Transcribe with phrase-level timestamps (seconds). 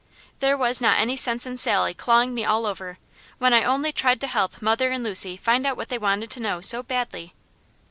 [0.39, 2.97] There was not any sense in Sally clawing me all over,
[3.37, 6.39] when I only tried to help mother and Lucy find out what they wanted to
[6.39, 7.35] know so badly.